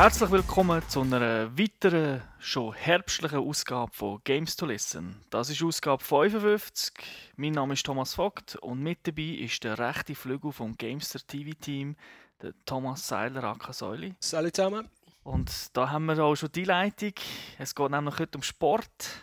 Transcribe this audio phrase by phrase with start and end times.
[0.00, 5.20] Herzlich willkommen zu einer weiteren, schon herbstlichen Ausgabe von Games to Listen.
[5.28, 6.94] Das ist Ausgabe 55.
[7.36, 11.96] Mein Name ist Thomas Vogt und mit dabei ist der rechte Flügel vom Gamester TV-Team,
[12.40, 14.14] der Thomas Seiler Akasäuli.
[14.20, 14.88] Salut zusammen.
[15.22, 17.12] Und da haben wir auch schon die Leitung.
[17.58, 19.20] Es geht nämlich heute um Sport.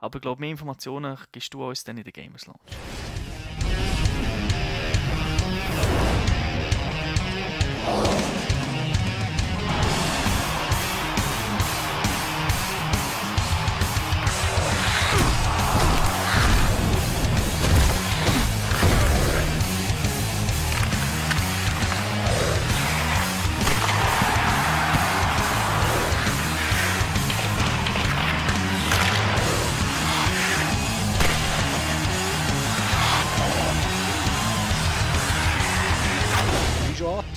[0.00, 2.58] Aber ich glaube, mehr Informationen gibst du uns dann in der Gamers Lounge.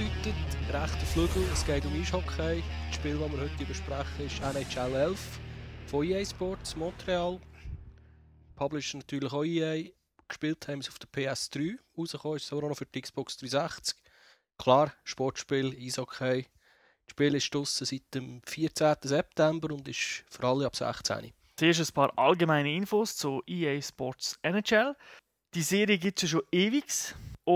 [0.01, 0.35] Angedeutet,
[0.73, 2.63] rechter Flügel, es geht um Eishockey.
[2.87, 5.39] Das Spiel, das wir heute besprechen, ist NHL 11
[5.87, 7.39] von EA Sports Montreal.
[8.55, 9.89] Publisher natürlich auch EA.
[10.27, 11.77] Gespielt haben sie auf der PS3.
[11.97, 13.95] Rausgekommen ist es auch noch für die Xbox 360.
[14.57, 16.45] Klar, Sportspiel, Eishockey.
[17.05, 18.95] Das Spiel ist seit dem 14.
[19.03, 21.31] September und ist für alle ab 16.
[21.57, 24.95] Zuerst ein paar allgemeine Infos zu EA Sports NHL.
[25.53, 26.85] Die Serie gibt es ja schon ewig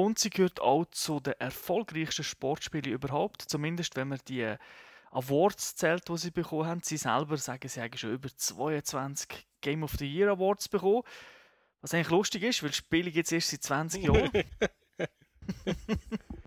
[0.04, 3.42] und sie gehört auch zu den erfolgreichsten Sportspielen überhaupt.
[3.44, 4.56] Zumindest wenn man die
[5.16, 6.82] Awards zählt, die sie bekommen haben.
[6.84, 11.04] Sie selber sagen, sie haben schon über 22 Game of the Year Awards bekommen.
[11.82, 14.32] Was eigentlich lustig ist, weil Spiele gibt es erst seit 20 Jahren.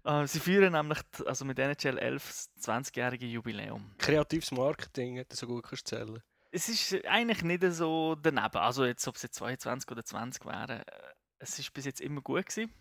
[0.05, 3.95] Äh, sie führen nämlich also mit NHL 11 das 20-jährige Jubiläum.
[3.99, 6.21] Kreatives Marketing, hätte so gut kannst zählen.
[6.51, 8.57] Es ist eigentlich nicht so daneben.
[8.57, 10.85] Also jetzt, ob es jetzt 22 oder 20 wären, äh,
[11.39, 12.73] es ist bis jetzt immer gut gewesen.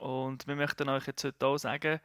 [0.00, 2.00] Und wir möchten euch jetzt heute auch sagen,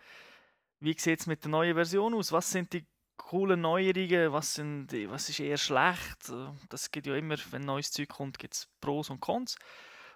[0.80, 2.32] wie sieht es mit der neuen Version aus?
[2.32, 2.86] Was sind die
[3.18, 4.34] coolen Neuerungen?
[4.34, 6.32] Was, sind was ist eher schlecht?
[6.70, 9.56] Das gibt ja immer, wenn neues Zeug kommt, gibt es Pros und Cons.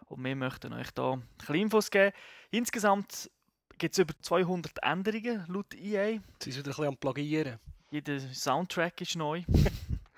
[0.06, 2.13] Und wir möchten euch da ein bisschen Infos geben.
[2.51, 3.29] Insgesamt
[3.78, 6.19] gibt es über 200 Änderungen laut EA.
[6.40, 7.59] Sie sind wieder ein bisschen am Plagieren.
[7.91, 9.44] Jeder Soundtrack ist neu.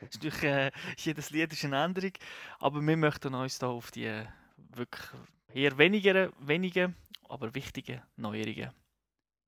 [0.02, 2.14] Ist natürlich, äh, jedes Lied ist eine Änderung.
[2.60, 4.26] Aber wir möchten uns da auf die äh,
[4.74, 5.06] wirklich
[5.54, 6.96] eher weniger, wenigen,
[7.28, 8.72] aber wichtigen Neuerungen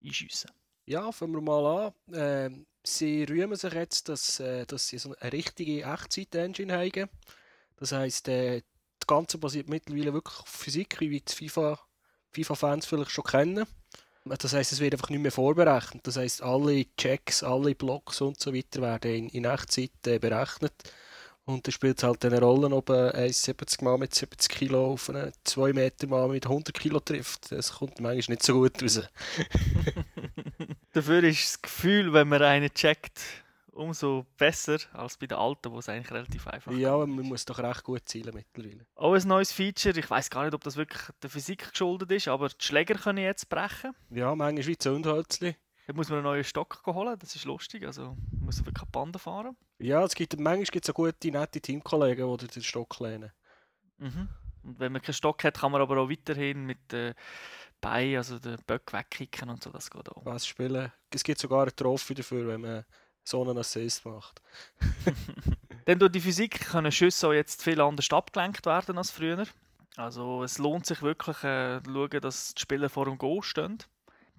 [0.03, 0.51] einschiessen.
[0.85, 1.93] Ja, fangen wir mal an.
[2.13, 7.09] Ähm, sie rühmen sich jetzt, dass, äh, dass sie so eine richtige Echtzeit-Engine haben.
[7.77, 8.61] Das heisst, äh,
[8.99, 11.79] das Ganze basiert mittlerweile wirklich auf Physik, wie die FIFA,
[12.31, 13.65] FIFA-Fans vielleicht schon kennen.
[14.25, 16.05] Das heisst, es wird einfach nicht mehr vorberechnet.
[16.05, 20.73] Das heisst, alle Checks, alle Blocks und so weiter werden in, in Echtzeit äh, berechnet.
[21.51, 25.09] Und dann spielt es halt eine Rolle, ob ein 1,70 Mann mit 70 Kilo auf
[25.09, 27.51] einen 2 Meter Mann mit 100 Kilo trifft.
[27.51, 29.01] Das kommt manchmal nicht so gut raus.
[30.93, 33.19] Dafür ist das Gefühl, wenn man einen checkt,
[33.71, 37.45] umso besser als bei den alten, wo es eigentlich relativ einfach Ja, aber man muss
[37.45, 38.85] doch recht gut zielen mittlerweile.
[38.95, 39.97] Auch ein neues Feature.
[39.97, 43.23] Ich weiß gar nicht, ob das wirklich der Physik geschuldet ist, aber die Schläger können
[43.23, 43.93] jetzt brechen.
[44.09, 45.55] Ja, manchmal wie Zündhölzli.
[45.91, 47.85] Da muss man einen neuen Stock holen, das ist lustig.
[47.85, 49.57] Also man muss wirklich Bande fahren.
[49.77, 53.29] Ja, es gibt, manchmal gibt es auch gute, nette Teamkollegen, die den Stock lehnen.
[53.97, 54.29] Mhm.
[54.63, 57.13] Und wenn man keinen Stock hat, kann man aber auch weiterhin mit den
[57.81, 60.23] Beinen, also den Böck wegkicken und so, das geht auch.
[60.23, 60.93] Was spielen.
[61.13, 62.85] Es gibt sogar eine Trophy dafür, wenn man
[63.25, 64.41] so einen Assist macht.
[65.87, 69.45] Dann durch die Physik können Schüsse auch jetzt viel anders abgelenkt werden als früher.
[69.97, 73.79] Also es lohnt sich wirklich äh, zu schauen, dass die Spieler vor dem Goal stehen.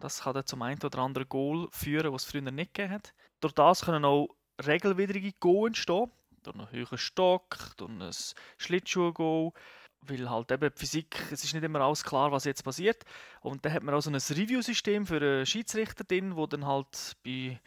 [0.02, 3.14] Das kann dann zum einen oder anderen Goal führen, was es früher nicht gegeben hat.
[3.40, 4.30] Durch das können auch
[4.66, 6.10] regelwidrige Goal entstehen.
[6.42, 8.10] Durch einen höheren Stock, durch ein
[8.58, 9.52] Schlittschuh-Goal.
[10.00, 13.04] Weil halt eben die Physik, es ist nicht immer alles klar, was jetzt passiert.
[13.42, 17.16] Und dann hat man auch so ein Review-System für einen Schiedsrichter drin, wo dann halt
[17.24, 17.60] bei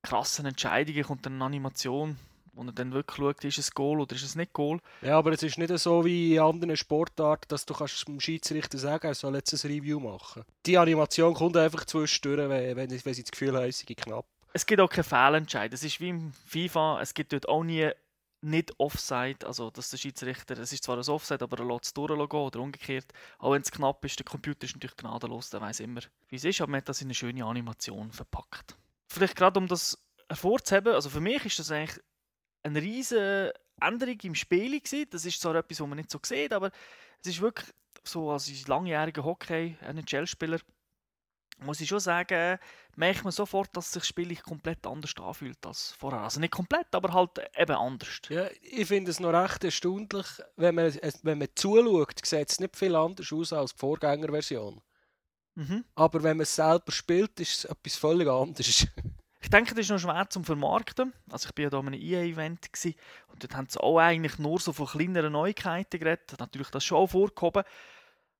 [0.00, 2.16] krassen Entscheidungen kommt dann eine Animation,
[2.52, 4.78] wo er dann wirklich schaut, ist es Goal oder ist es nicht Goal.
[5.00, 8.78] Ja, aber es ist nicht so wie in anderen Sportarten, dass du kannst dem Schiedsrichter
[8.78, 10.44] sagen, er soll jetzt ein Review machen.
[10.66, 14.26] Die Animation kommt einfach zwischendurch, wenn, wenn, wenn sie das Gefühl haben, sie knapp.
[14.52, 15.72] Es gibt auch keine Fehlentscheid.
[15.72, 17.90] Es ist wie im FIFA, es gibt dort auch nie
[18.42, 21.94] nicht Offside, also dass der Schiedsrichter, es ist zwar ein Offside, aber er lässt es
[21.94, 23.06] durchgehen oder umgekehrt.
[23.38, 26.44] Auch wenn es knapp ist, der Computer ist natürlich gnadenlos, der weiß immer, wie es
[26.44, 28.76] ist, aber man hat das in eine schöne Animation verpackt.
[29.08, 29.96] Vielleicht gerade um das
[30.28, 32.00] hervorzuheben, also für mich ist das eigentlich
[32.62, 35.06] eine riesige Änderung im Spiel gewesen.
[35.10, 36.70] Das ist zwar etwas, was man nicht so sieht, aber
[37.20, 37.68] es ist wirklich
[38.04, 40.58] so als langjähriger Hockey-NHL-Spieler
[41.64, 42.58] muss ich schon sagen,
[42.96, 46.20] merkt man sofort, dass sich das Spiel komplett anders anfühlt als vorher.
[46.20, 48.20] Also nicht komplett, aber halt eben anders.
[48.28, 50.26] Ja, ich finde es noch recht erstaunlich,
[50.56, 50.92] wenn man,
[51.22, 54.80] wenn man zuschaut, sieht es nicht viel anders aus als die Vorgängerversion.
[55.54, 55.84] Mhm.
[55.94, 58.86] Aber wenn man es selber spielt, ist es etwas völlig anderes.
[59.42, 61.12] Ich denke, das ist noch schwer zum Vermarkten.
[61.28, 62.70] Also ich war ja da an einem EA-Event
[63.28, 66.36] und dort haben sie auch eigentlich nur so von kleineren Neuigkeiten geredet.
[66.38, 67.64] Natürlich das schon auch vorgehoben.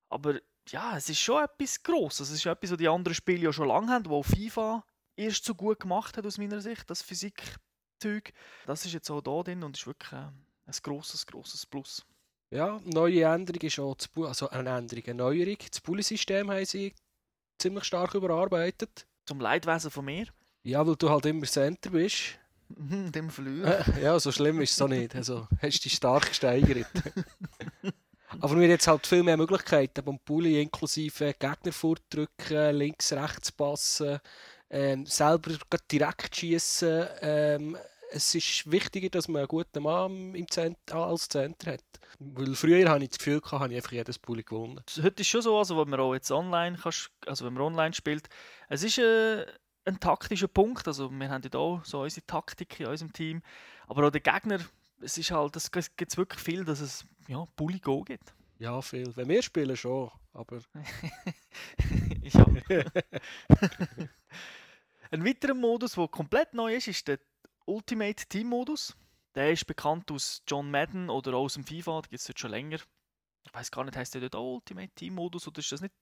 [0.09, 0.39] Aber
[0.69, 2.31] ja, es ist schon etwas Grosses.
[2.31, 4.85] Es ist etwas, was die anderen Spiele ja schon lange haben, wo FIFA
[5.17, 8.33] erst so gut gemacht hat aus meiner Sicht, das Physikzeug.
[8.67, 12.07] Das ist jetzt auch da drin und ist wirklich äh, ein grosses, grosses Plus.
[12.51, 13.97] Ja, neue Änderung ist auch,
[14.27, 15.57] also eine Änderung, eine Neuerung.
[15.69, 16.95] Das Bully-System haben sie
[17.59, 19.07] ziemlich stark überarbeitet.
[19.27, 20.27] Zum Leidwesen von mir.
[20.63, 22.39] Ja, weil du halt immer Center bist.
[22.69, 23.85] Dem verlieren.
[24.03, 25.15] ja, so schlimm ist es so nicht.
[25.15, 26.87] Also hast du dich stark gesteigert.
[28.41, 33.53] Aber wir haben jetzt halt viel mehr Möglichkeiten beim Bulli, inklusive Gegner vordrücken, links, rechts
[33.53, 34.21] passen,
[34.71, 35.53] ähm, selber
[35.91, 37.07] direkt schießen.
[37.21, 37.77] Ähm,
[38.11, 41.85] es ist wichtiger, dass man einen guten Mann im Zentr, als Center hat.
[42.19, 44.81] Weil früher habe ich das Gefühl, gehabt, habe ich einfach jedes Bulli gewonnen.
[45.03, 47.95] Heute ist schon so, also wenn man auch jetzt online, kannst, also wenn man online
[47.95, 48.29] spielt,
[48.69, 49.47] es ist äh,
[49.85, 50.87] ein taktischer Punkt.
[50.87, 53.43] Also wir haben ja auch so unsere Taktik in unserem Team.
[53.87, 54.61] Aber auch der Gegner,
[55.01, 58.35] es ist halt, es gibt wirklich viel, dass es ja, Bully Go gibt.
[58.59, 59.15] Ja, viel.
[59.17, 60.61] Wenn wir spielen schon, aber...
[62.23, 62.47] ja.
[65.11, 67.19] Ein weiterer Modus, der komplett neu ist, ist der
[67.67, 68.97] Ultimate Team Modus.
[69.35, 72.79] Der ist bekannt aus John Madden oder aus dem FIFA, da gibt es schon länger.
[73.45, 75.95] Ich weiß gar nicht, heißt der dort auch Ultimate Team Modus oder ist das nicht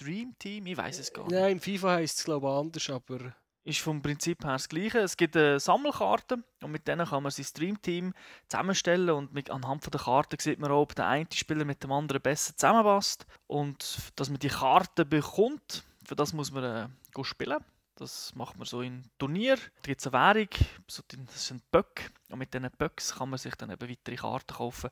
[0.00, 0.66] Dream Team?
[0.66, 1.32] Ich weiß es gar nicht.
[1.32, 5.00] Nein, im FIFA heißt es glaube ich anders, aber ist vom Prinzip her das Gleiche.
[5.00, 8.14] Es gibt eine Sammelkarte und mit denen kann man sein Streamteam
[8.48, 11.92] zusammenstellen und mit, anhand der Karte sieht man auch, ob der eine Spieler mit dem
[11.92, 13.26] anderen besser zusammenpasst.
[13.46, 17.58] Und dass man die Karte bekommt, für das muss man äh, spielen.
[17.96, 19.56] Das macht man so in Turnier.
[19.56, 20.48] Da gibt es eine Währung,
[20.86, 22.04] so, das sind Böcke.
[22.30, 24.88] Und mit diesen Böcks kann man sich dann eben weitere Karten kaufen.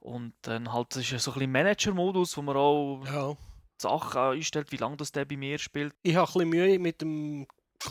[0.00, 3.36] Und dann halt, das ist so ein bisschen Manager-Modus, wo man auch ja.
[3.80, 5.94] Sachen einstellt, wie lange das der bei mir spielt.
[6.02, 7.46] Ich habe ein bisschen Mühe mit dem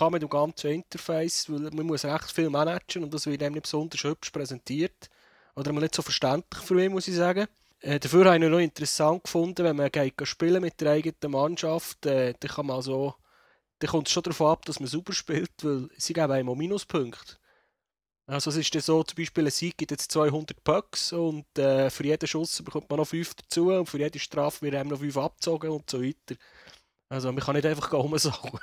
[0.09, 3.63] mit dem ganzen Interface, weil man muss recht viel managen und das wird einem nicht
[3.63, 5.09] besonders hübsch präsentiert.
[5.53, 7.45] Oder nicht so verständlich für mich, muss ich sagen.
[7.81, 12.05] Äh, dafür habe ich noch interessant gefunden, wenn man geht spielen mit der eigenen Mannschaft,
[12.05, 13.15] äh, dann kann man so,
[13.79, 16.55] dann kommt es schon darauf ab, dass man super spielt, weil sie geben einem auch
[16.55, 17.37] Minuspunkte.
[18.31, 21.89] Also es ist dann so, zum Beispiel ein Sieg gibt jetzt 200 Pucks und äh,
[21.89, 24.99] für jeden Schuss bekommt man noch 5 dazu und für jede Strafe wird einem noch
[24.99, 26.35] 5 abgezogen und so weiter.
[27.09, 28.57] Also man kann nicht einfach rumsauen.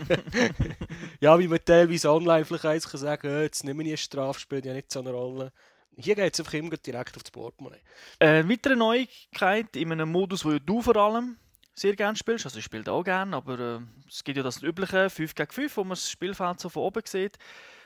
[1.20, 4.40] ja, wie man teilweise online vielleicht eins kann sagen kann, jetzt nehmen wir eine Strafe,
[4.40, 5.52] spielt ja nicht so eine Rolle.
[5.94, 7.82] Hier geht es einfach immer direkt auf das Portemonnaie.
[8.20, 11.36] Eine weitere Neuigkeit in einem Modus, wo du vor allem
[11.74, 15.10] sehr gerne spielst, also ich spiele auch gerne, aber äh, es gibt ja das übliche
[15.10, 17.36] 5 gegen 5, wo man das Spielfeld so von oben sieht.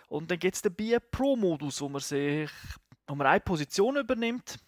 [0.06, 2.50] Und dann gibt es den BIA Pro-Modus, wo man sich
[3.06, 4.58] wo man eine Position übernimmt.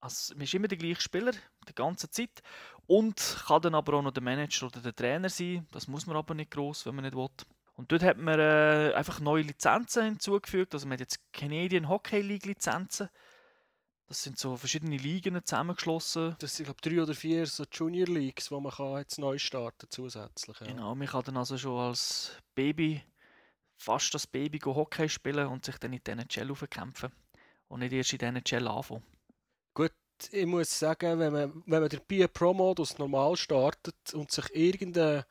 [0.00, 1.32] Also, man ist immer der gleiche Spieler,
[1.68, 2.42] die ganze Zeit.
[2.86, 5.66] Und kann dann aber auch noch der Manager oder der Trainer sein.
[5.72, 7.28] Das muss man aber nicht groß, wenn man nicht will.
[7.74, 10.74] Und dort hat man äh, einfach neue Lizenzen hinzugefügt.
[10.74, 13.08] Also man hat jetzt Canadian Hockey League Lizenzen.
[14.06, 16.34] Das sind so verschiedene Ligen zusammengeschlossen.
[16.38, 19.86] Das sind glaube drei oder vier so Junior Leagues, wo man kann jetzt neu starten
[19.90, 20.58] zusätzlich.
[20.60, 20.66] Ja.
[20.66, 23.02] Genau, man kann dann also schon als Baby
[23.78, 27.10] fast das Baby Hockey spielen und sich dann in den NHL aufkämpfen
[27.68, 29.02] und nicht erst in den NHL anfangen
[30.32, 35.26] ich muss sagen, wenn man, wenn man den BIA Pro-Modus normal startet und sich irgendeine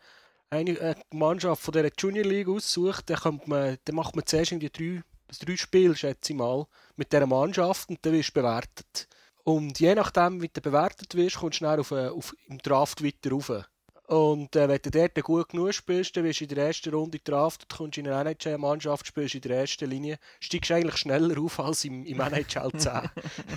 [0.50, 4.72] eine Mannschaft von dieser Junior League aussucht, dann, man, dann macht man zuerst in die
[4.72, 5.04] drei,
[5.40, 9.10] drei Spiele, schätze ich mal, mit dieser Mannschaft und dann wirst du bewertet.
[9.44, 13.32] Und je nachdem, wie du bewertet wirst, kommst du schnell auf, auf, im Draft weiter
[13.32, 13.52] rauf.
[14.08, 17.20] Und äh, wenn du dort gut genug spielst, dann wirst du in der ersten Runde
[17.20, 21.84] draftet, kommst in eine NHL-Mannschaft, spielst in der ersten Linie, steigst eigentlich schneller auf als
[21.84, 23.02] im, im NHL 10.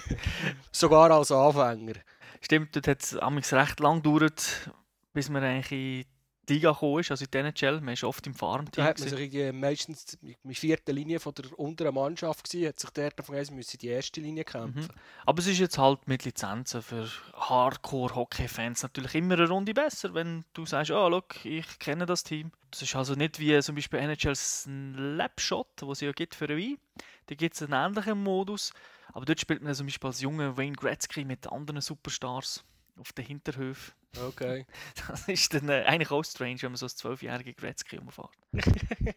[0.72, 1.94] Sogar als Anfänger.
[2.40, 4.70] Stimmt, das hat recht lang gedauert,
[5.12, 6.08] bis man eigentlich
[6.50, 8.84] Liga gekommen ist, also in der NHL, man ist oft im Farmteam.
[8.84, 12.90] Da hat man sich meistens mit vierten Linie von der unteren Mannschaft gewesen, hat sich
[12.90, 14.82] der davon gesagt, müssen die erste Linie kämpfen.
[14.82, 15.00] Mhm.
[15.26, 20.44] Aber es ist jetzt halt mit Lizenzen für Hardcore-Hockey-Fans natürlich immer eine Runde besser, wenn
[20.54, 22.52] du sagst, oh, look, ich kenne das Team.
[22.70, 26.78] Das ist also nicht wie zum Beispiel NHL Snapshot, wo es ja gibt für ein
[27.26, 28.72] Da gibt es einen ähnlichen Modus,
[29.12, 32.64] aber dort spielt man zum Beispiel als junger Wayne Gretzky mit anderen Superstars
[33.00, 33.94] auf den Hinterhöfen.
[34.18, 34.66] Okay.
[35.08, 38.30] Das ist dann äh, eigentlich auch strange, wenn man so als zwölfjährige Gretzky umfährt.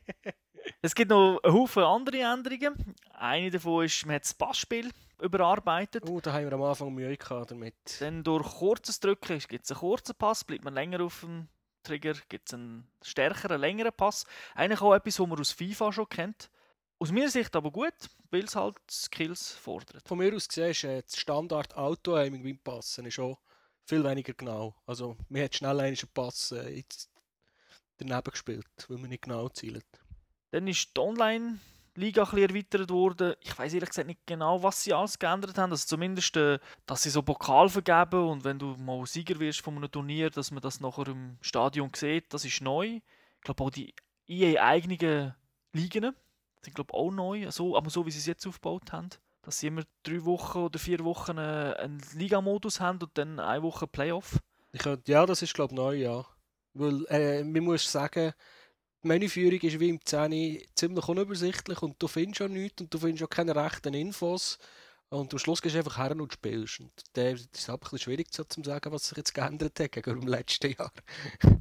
[0.81, 2.95] es gibt noch Haufen andere Änderungen.
[3.11, 6.03] Eine davon ist, man hat das Passspiel überarbeitet.
[6.07, 7.75] Oh, da haben wir am Anfang Mühe gehabt damit.
[7.99, 11.47] Dann durch kurzes Drücken gibt es einen kurzen Pass, bleibt man länger auf dem
[11.83, 14.25] Trigger, gibt es einen stärkeren, längeren Pass.
[14.55, 16.49] Eigentlich auch etwas, was man aus FIFA schon kennt.
[16.99, 17.93] Aus meiner Sicht aber gut,
[18.31, 20.07] weil es halt Skills fordert.
[20.07, 23.39] Von mir aus gesehen ist äh, das Standard Auto-Aiming beim Passen ist auch
[23.85, 24.75] viel weniger genau.
[24.85, 26.83] Also, mir hat schnell einen Pass äh,
[27.97, 29.85] daneben gespielt, weil man nicht genau zielt.
[30.51, 33.35] Dann ist die Online-Liga ein erweitert worden.
[33.41, 35.71] Ich weiß ehrlich gesagt nicht genau, was sie alles geändert haben.
[35.71, 39.75] Also zumindest, äh, dass sie so Pokal vergeben und wenn du mal Sieger wirst von
[39.77, 42.99] einem Turnier, dass man das nachher im Stadion sieht, das ist neu.
[43.37, 43.93] Ich glaube auch die
[44.27, 45.35] EA-eigenen
[45.73, 46.15] Ligen
[46.61, 49.09] sind glaube auch neu, so, aber so wie sie es jetzt aufgebaut haben.
[49.43, 53.61] Dass sie immer drei Wochen oder vier Wochen äh, einen Ligamodus haben und dann eine
[53.61, 54.39] Woche Playoff.
[54.71, 56.25] Ich könnte, ja, das ist glaube ich neu, ja.
[56.73, 58.33] Weil äh, man muss sagen,
[59.03, 62.97] die Menüführung ist wie im 10 ziemlich unübersichtlich und du findest auch nichts und du
[62.97, 64.57] findest auch keine rechten Infos.
[65.13, 66.79] Und am Schluss gehst du einfach her und spielst.
[66.79, 69.91] Und das ist halt ein bisschen schwierig so zu sagen, was sich jetzt geändert hat
[69.91, 70.91] gegenüber dem letzten Jahr.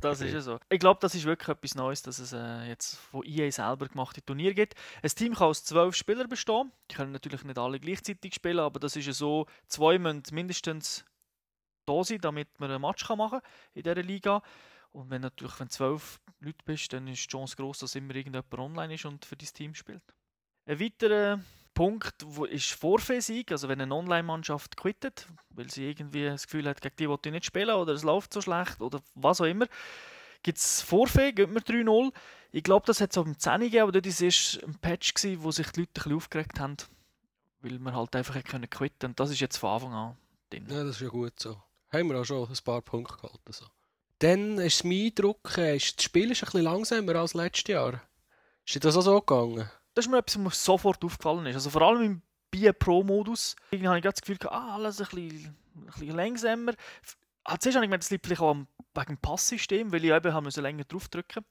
[0.01, 0.59] Das ist ja so.
[0.71, 4.25] Ich glaube, das ist wirklich etwas Neues, dass es äh, jetzt von EA selber gemachte
[4.25, 4.75] Turnier gibt.
[5.03, 6.73] Ein Team kann aus zwölf Spielern bestehen.
[6.91, 11.05] Die können natürlich nicht alle gleichzeitig spielen, aber das ist ja so, zwei müssen mindestens
[11.85, 13.41] da sein, damit man ein Match kann machen
[13.75, 14.43] in dieser Liga.
[14.93, 18.55] Und wenn natürlich wenn zwölf Leute bist, dann ist die Chance groß, dass immer irgendjemand
[18.55, 20.03] online ist und für dein Team spielt.
[20.65, 21.41] Ein weiterer
[21.75, 26.81] Punkt wo ist Vorfehlsieg, also wenn eine Online-Mannschaft quittet, weil sie irgendwie das Gefühl hat,
[26.81, 29.67] gegen die will ich nicht spielen oder es läuft so schlecht oder was auch immer,
[30.43, 32.13] gibt es Vorfee, geht man 3-0.
[32.53, 35.43] Ich glaube, das hat es auch im 10 gegeben, aber dort war ein Patch, gewesen,
[35.43, 36.77] wo sich die Leute ein bisschen aufgeregt haben,
[37.61, 40.17] weil man halt einfach können quitten und das ist jetzt von Anfang an
[40.51, 40.67] drin.
[40.69, 41.57] Ja, das ist ja gut so.
[41.91, 43.53] Haben wir auch schon ein paar Punkte gehalten.
[43.53, 43.67] So.
[44.19, 48.03] Dann ist mein Eindruck, äh, ist, das Spiel ist ein bisschen langsamer als letztes Jahr.
[48.65, 49.71] Ist dir das auch so gegangen?
[49.95, 51.55] Das ist mir etwas, was mir sofort aufgefallen ist.
[51.57, 53.57] Also vor allem im Bier Pro-Modus.
[53.71, 56.75] Irgendwie habe ich das Gefühl, ah, alles ein bisschen, ein bisschen langsamer.
[57.45, 60.33] Ah, zuerst habe ich gemeint, das liegt vielleicht auch wegen dem Passsystem, weil ich eben
[60.33, 61.45] haben länger draufdrücken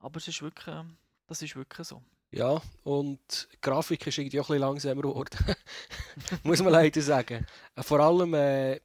[0.00, 2.02] Aber es ist wirklich, ähm, das ist wirklich so.
[2.30, 5.38] Ja, und die Grafik ist irgendwie auch ein bisschen langsamer geworden.
[6.42, 7.46] Muss man leider sagen.
[7.78, 8.80] Vor allem äh,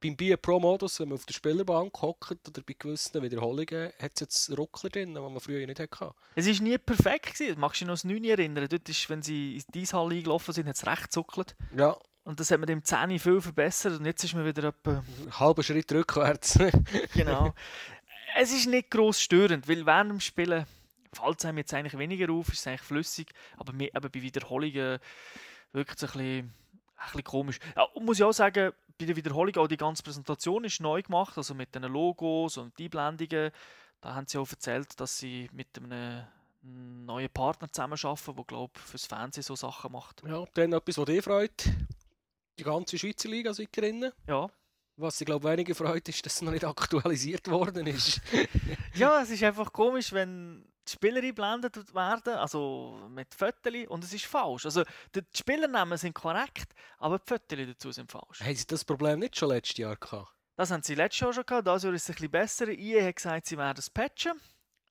[0.00, 4.20] beim Bier Pro-Modus, wenn man auf der Spielerbank hockt oder bei gewissen Wiederholungen, hat es
[4.20, 6.14] jetzt Ruckler drin, die man früher nicht hatte.
[6.34, 7.34] Es war nie perfekt.
[7.34, 7.60] Gewesen.
[7.60, 8.66] Magst du dich noch das 9 erinnern?
[8.68, 11.56] Dort ist, wenn sie in die Eishalle eingelaufen sind, hat es recht zuckelt.
[11.76, 11.96] Ja.
[12.24, 15.04] Und das hat man im 10 viel verbessert und jetzt ist man wieder etwa...
[15.32, 16.58] Halben Schritt rückwärts.
[17.14, 17.52] genau.
[18.36, 20.66] Es ist nicht gross störend, weil während dem Spielen
[21.12, 24.22] fällt es einem jetzt eigentlich weniger auf, ist es eigentlich flüssig, aber mehr, eben bei
[24.22, 24.98] Wiederholungen
[25.72, 26.52] wirkt es ein bisschen, ein
[27.04, 27.58] bisschen komisch.
[27.76, 31.36] Ja, muss ich auch sagen, bei der Wiederholung auch die ganze Präsentation ist neu gemacht,
[31.36, 33.50] also mit den Logos und Einblendungen.
[34.00, 36.24] Da haben sie auch erzählt, dass sie mit einem
[36.62, 40.22] neuen Partner zusammenarbeiten, der glaube fürs Fernsehen so Sachen macht.
[40.26, 41.64] Ja, dann etwas, was dich freut.
[42.58, 44.10] Die ganze Schweizer Liga sind drin.
[44.26, 44.48] Ja.
[44.96, 48.20] Was ich glaube weniger freut, ist, dass es noch nicht aktualisiert worden ist.
[48.94, 54.12] ja, es ist einfach komisch, wenn die Spieler eingeblendet werden, also mit Fotos, und es
[54.12, 54.64] ist falsch.
[54.66, 58.40] Also die Spielernamen sind korrekt, aber die Fotos dazu sind falsch.
[58.40, 60.32] Haben sie das Problem nicht schon letztes Jahr gehabt?
[60.56, 62.68] Das haben sie letztes Jahr schon gehabt, das Jahr ist es ein bisschen besser.
[62.68, 64.40] EA hat gesagt, sie werden es patchen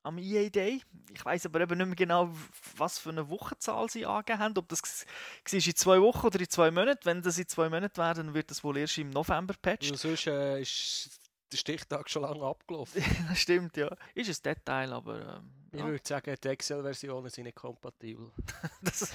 [0.04, 0.82] am EA Day.
[1.14, 2.34] Ich weiß aber eben nicht mehr genau,
[2.76, 4.58] was für eine Wochenzahl sie angegeben haben.
[4.58, 7.06] Ob das war in zwei Wochen oder in zwei Monaten.
[7.06, 9.92] Wenn das in zwei Monaten wäre, dann wird das wohl erst im November patchen.
[9.92, 11.23] Und sonst äh, ist
[11.54, 13.04] der Stichtag schon lange abgelaufen.
[13.30, 13.96] das stimmt, ja.
[14.14, 15.38] Ist ein Detail, aber...
[15.38, 15.88] Ähm, ich ja.
[15.88, 18.32] würde sagen, die Excel-Versionen sind nicht kompatibel.
[18.84, 19.12] das,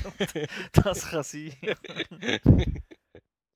[0.72, 1.52] das kann sein.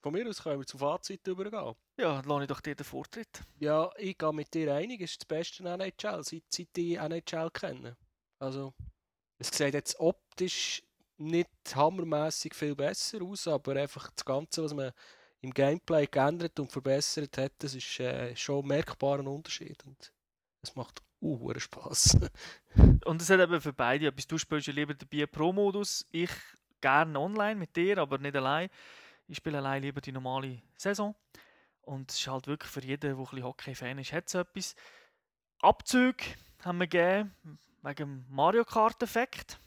[0.03, 1.75] Von mir aus können wir zum Fazit übergehen.
[1.97, 3.43] Ja, dann lasse ich doch dir den Vortritt.
[3.59, 7.51] Ja, ich gehe mit dir einig, es ist das beste NHL, seit, seit ich NHL
[7.51, 7.97] kenne.
[8.39, 8.73] Also,
[9.39, 10.83] es sieht jetzt optisch
[11.19, 14.93] nicht hammermäßig viel besser aus, aber einfach das Ganze, was man
[15.43, 19.85] im Gameplay geändert und verbessert hat, das ist äh, schon ein merkbarer Unterschied.
[19.85, 20.13] Und
[20.63, 22.19] es macht uh, Spaß.
[23.05, 24.27] und es hat eben für beide etwas.
[24.27, 26.31] Du spielst ja lieber den Pro-Modus, ich
[26.81, 28.71] gerne online mit dir, aber nicht allein.
[29.27, 31.15] Ich spiele allein lieber die normale Saison.
[31.83, 34.77] Und es ist halt wirklich für jeden, der ein bisschen Hockey-Fan ist, hat es etwas.
[35.61, 36.25] Abzüge
[36.61, 39.59] haben wir gegeben wegen dem Mario Kart-Effekt.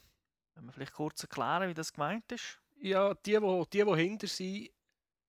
[0.56, 2.62] Wenn wir vielleicht kurz erklären, wie das gemeint ist.
[2.80, 4.70] Ja, die, die, die, die hinter sind,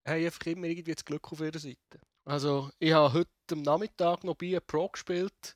[0.07, 1.99] haben einfach immer irgendwie das Glück auf ihrer Seite.
[2.25, 5.55] Also, ich habe heute am Nachmittag noch bei Pro gespielt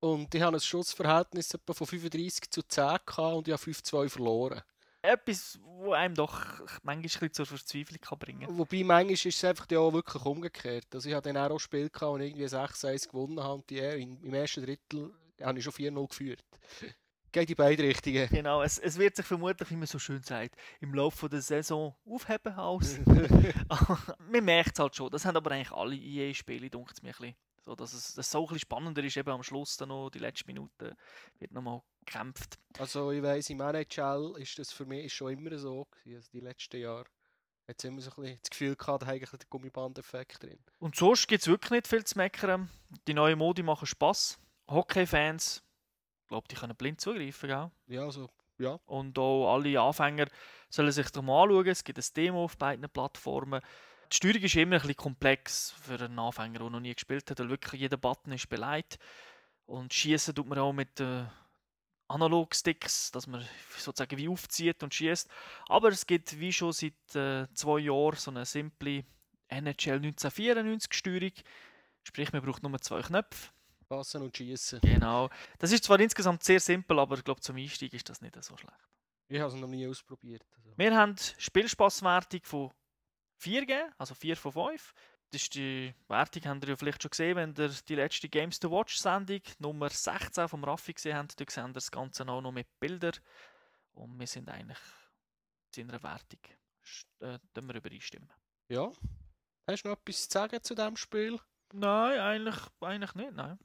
[0.00, 4.08] und ich habe ein Schussverhältnis etwa von 35 zu 10 gehabt und ich habe 5-2
[4.08, 4.62] verloren
[5.04, 6.40] etwas, wo einem doch
[6.82, 8.58] manchmal zur Verzweiflung kann bringen kann.
[8.58, 10.86] Wobei manchmal ist es einfach ja auch wirklich umgekehrt.
[10.94, 14.34] Also ich hatte dann auch Spiel gehabt und irgendwie 6-1 gewonnen habe und die, im
[14.34, 15.12] ersten Drittel
[15.42, 16.44] habe ich schon 4-0 geführt.
[17.34, 18.28] Geht in beide Richtungen.
[18.28, 21.92] Genau, es, es wird sich vermutlich, wie man so schön sagt, im Laufe der Saison
[22.08, 22.96] aufheben aus.
[24.30, 25.10] man merkt es halt schon.
[25.10, 27.34] Das haben aber eigentlich alle EA-Spiele, denkt es mir ein bisschen.
[27.64, 30.20] So, dass es dass so ein bisschen spannender ist, eben am Schluss dann noch, die
[30.20, 30.94] letzten Minuten,
[31.40, 32.56] wird nochmal gekämpft.
[32.78, 36.82] Also ich weiss, im NHL ist das für mich schon immer so also die letzten
[36.82, 37.06] Jahre.
[37.66, 40.60] Hat immer so ein bisschen das Gefühl gehabt, da eigentlich der Gummiband-Effekt drin.
[40.78, 42.70] Und sonst gibt es wirklich nicht viel zu meckern.
[43.08, 44.38] Die neuen Modi machen Spass.
[44.68, 45.63] Hockey-Fans
[46.34, 47.70] glaube, die können blind zugreifen, gell?
[47.86, 48.78] Ja, also, ja.
[48.86, 50.26] Und auch alle Anfänger
[50.68, 51.68] sollen sich das mal anschauen.
[51.68, 53.60] Es gibt ein Demo auf beiden Plattformen.
[54.12, 57.38] Die Steuerung ist immer ein bisschen komplex für einen Anfänger, der noch nie gespielt hat,
[57.38, 58.98] weil wirklich jeder Button ist beleidigt.
[59.66, 61.24] Und schießen tut man auch mit äh,
[62.08, 63.46] Analog-Sticks, dass man
[63.78, 65.28] sozusagen wie aufzieht und schießt.
[65.68, 69.04] Aber es gibt wie schon seit äh, zwei Jahren so eine simple
[69.48, 71.32] NHL 1994 Steuerung.
[72.02, 73.53] Sprich, man braucht nur zwei Knöpfe.
[73.84, 74.80] Passen und schießen.
[74.80, 75.30] Genau.
[75.58, 78.56] Das ist zwar insgesamt sehr simpel, aber ich glaube, zum Einstieg ist das nicht so
[78.56, 78.88] schlecht.
[79.28, 80.44] Ich habe es noch nie ausprobiert.
[80.56, 80.76] Also.
[80.76, 82.70] Wir haben Spielspaßwertung von
[83.38, 84.94] 4 gegeben, also 4 von 5.
[85.30, 88.60] Das ist die Wertung, habt ihr ja vielleicht schon gesehen, wenn ihr die letzte Games
[88.60, 91.40] to Watch Sendung Nummer 16 vom Raffi gesehen habt.
[91.40, 93.14] Da seht ihr das Ganze auch noch mit Bildern.
[93.94, 94.78] Und wir sind eigentlich
[95.72, 96.40] zu einer Wertung.
[97.20, 98.30] Äh, wir übereinstimmen.
[98.68, 98.92] Ja.
[99.66, 101.40] Hast du noch etwas zu sagen zu diesem Spiel?
[101.72, 103.32] Nein, eigentlich, eigentlich nicht.
[103.32, 103.58] Nein.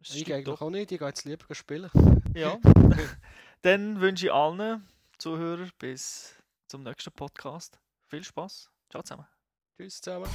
[0.00, 0.92] Es ich eigentlich auch nicht.
[0.92, 1.90] Ich gehe jetzt lieber spielen.
[2.34, 2.58] Ja.
[3.62, 4.86] Dann wünsche ich allen
[5.18, 6.34] Zuhörern bis
[6.66, 8.70] zum nächsten Podcast viel Spaß.
[8.90, 9.26] Ciao zusammen.
[9.76, 10.28] Tschüss zusammen.